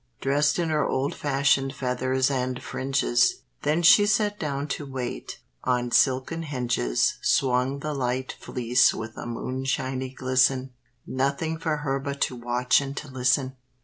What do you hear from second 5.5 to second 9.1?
on silken hinges Swung the light fleece